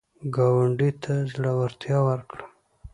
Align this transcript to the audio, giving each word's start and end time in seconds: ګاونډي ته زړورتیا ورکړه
ګاونډي 0.35 0.89
ته 1.03 1.13
زړورتیا 1.31 1.97
ورکړه 2.07 2.43